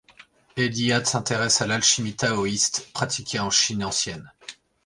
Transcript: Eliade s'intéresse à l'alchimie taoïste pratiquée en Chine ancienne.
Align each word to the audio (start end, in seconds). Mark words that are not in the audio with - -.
Eliade 0.57 1.05
s'intéresse 1.05 1.61
à 1.61 1.67
l'alchimie 1.67 2.15
taoïste 2.15 2.87
pratiquée 2.91 3.37
en 3.39 3.51
Chine 3.51 3.83
ancienne. 3.85 4.31